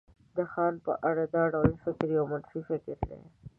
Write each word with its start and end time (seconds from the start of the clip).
د 0.35 0.37
ځان 0.53 0.73
په 0.85 0.93
اړه 1.09 1.23
دا 1.35 1.43
ډول 1.53 1.71
فکر 1.83 2.07
يو 2.17 2.25
منفي 2.31 2.61
فکر 2.69 2.97
دی. 3.09 3.19